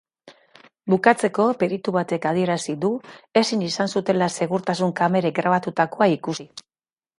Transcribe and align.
Bukatzeko, 0.93 1.45
peritu 1.63 1.93
batek 1.97 2.25
adierazi 2.29 2.75
du 2.87 2.91
ezin 3.43 3.63
izan 3.69 3.93
zutela 3.95 4.33
segurtasun 4.41 4.97
kamerek 5.03 5.39
grabatutakoa 5.43 6.13
ikusi. 6.19 6.51